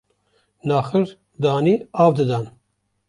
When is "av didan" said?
2.03-2.45